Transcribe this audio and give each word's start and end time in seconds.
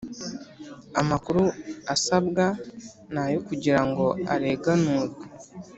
Amakuru 1.01 1.43
asabwa 1.93 2.45
nayokugirango 3.13 4.05
areganurwe 4.33 5.23